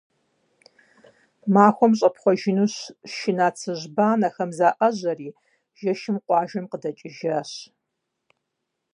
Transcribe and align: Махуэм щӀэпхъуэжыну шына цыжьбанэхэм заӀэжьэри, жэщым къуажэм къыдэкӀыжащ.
Махуэм 1.53 1.93
щӀэпхъуэжыну 1.99 2.67
шына 3.13 3.47
цыжьбанэхэм 3.57 4.51
заӀэжьэри, 4.57 5.29
жэщым 5.79 6.15
къуажэм 6.25 6.65
къыдэкӀыжащ. 6.71 7.51